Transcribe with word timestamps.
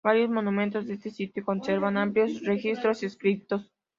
Varios 0.03 0.31
monumentos 0.31 0.87
de 0.87 0.95
este 0.95 1.11
sitio 1.11 1.45
conservan 1.45 1.95
amplios 1.95 2.41
registros 2.43 3.03
escritos. 3.03 3.69